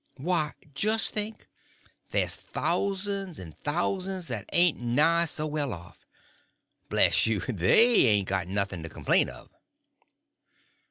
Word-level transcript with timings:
Why, 0.17 0.55
jest 0.73 1.13
think—there's 1.13 2.35
thous'n's 2.35 3.37
and 3.37 3.55
thous'n's 3.55 4.29
that 4.29 4.49
ain't 4.51 4.79
nigh 4.79 5.25
so 5.25 5.45
well 5.45 5.71
off. 5.73 6.07
Bless 6.89 7.27
you, 7.27 7.39
they 7.41 8.07
ain't 8.07 8.27
got 8.27 8.47
noth'n' 8.47 8.81
to 8.81 8.89
complain 8.89 9.29
of." 9.29 9.51